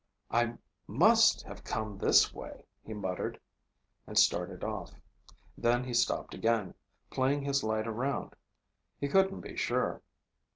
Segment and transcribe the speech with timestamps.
[0.31, 0.55] "I
[0.87, 3.39] must have come this way," he muttered,
[4.07, 4.93] and started off.
[5.55, 6.73] Then he stopped again,
[7.11, 8.35] playing his light around.
[8.99, 10.01] He couldn't be sure.